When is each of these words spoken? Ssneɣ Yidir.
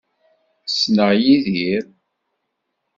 Ssneɣ 0.69 1.09
Yidir. 1.25 1.83